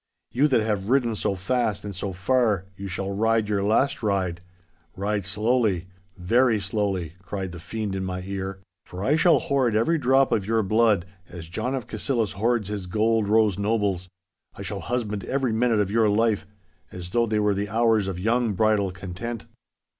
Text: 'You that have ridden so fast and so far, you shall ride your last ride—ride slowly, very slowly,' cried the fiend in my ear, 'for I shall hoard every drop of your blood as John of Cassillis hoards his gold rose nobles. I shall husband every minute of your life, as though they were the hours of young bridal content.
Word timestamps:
'You 0.31 0.47
that 0.47 0.61
have 0.65 0.89
ridden 0.89 1.13
so 1.13 1.35
fast 1.35 1.85
and 1.85 1.95
so 1.95 2.11
far, 2.11 2.65
you 2.75 2.87
shall 2.87 3.15
ride 3.15 3.47
your 3.47 3.61
last 3.61 4.01
ride—ride 4.01 5.25
slowly, 5.25 5.89
very 6.17 6.59
slowly,' 6.59 7.13
cried 7.21 7.51
the 7.51 7.59
fiend 7.59 7.95
in 7.95 8.03
my 8.03 8.23
ear, 8.25 8.61
'for 8.83 9.03
I 9.03 9.15
shall 9.15 9.37
hoard 9.37 9.75
every 9.75 9.99
drop 9.99 10.31
of 10.31 10.43
your 10.43 10.63
blood 10.63 11.05
as 11.29 11.47
John 11.49 11.75
of 11.75 11.85
Cassillis 11.85 12.31
hoards 12.33 12.69
his 12.69 12.87
gold 12.87 13.27
rose 13.27 13.59
nobles. 13.59 14.07
I 14.55 14.63
shall 14.63 14.79
husband 14.81 15.23
every 15.25 15.51
minute 15.53 15.79
of 15.79 15.91
your 15.91 16.09
life, 16.09 16.47
as 16.91 17.11
though 17.11 17.27
they 17.27 17.37
were 17.39 17.53
the 17.53 17.69
hours 17.69 18.07
of 18.07 18.17
young 18.19 18.53
bridal 18.53 18.89
content. 18.91 19.45